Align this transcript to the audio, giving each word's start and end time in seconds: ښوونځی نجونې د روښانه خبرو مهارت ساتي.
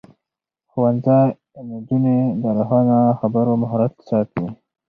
ښوونځی 0.71 1.21
نجونې 1.69 2.17
د 2.41 2.43
روښانه 2.57 2.97
خبرو 3.19 3.53
مهارت 3.61 3.93
ساتي. 4.09 4.45